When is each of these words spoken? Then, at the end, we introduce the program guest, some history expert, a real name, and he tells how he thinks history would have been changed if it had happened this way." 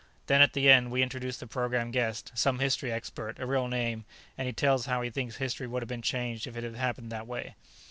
Then, 0.25 0.41
at 0.41 0.53
the 0.53 0.67
end, 0.67 0.89
we 0.89 1.03
introduce 1.03 1.37
the 1.37 1.45
program 1.45 1.91
guest, 1.91 2.31
some 2.33 2.57
history 2.57 2.91
expert, 2.91 3.37
a 3.37 3.45
real 3.45 3.67
name, 3.67 4.05
and 4.35 4.47
he 4.47 4.51
tells 4.51 4.87
how 4.87 5.03
he 5.03 5.11
thinks 5.11 5.35
history 5.35 5.67
would 5.67 5.83
have 5.83 5.89
been 5.89 6.01
changed 6.01 6.47
if 6.47 6.57
it 6.57 6.63
had 6.63 6.73
happened 6.73 7.11
this 7.11 7.21
way." 7.21 7.53